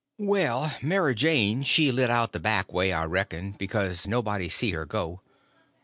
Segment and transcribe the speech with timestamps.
[0.17, 4.83] Well, Mary Jane she lit out the back way, I reckon; because nobody see her
[4.83, 5.21] go.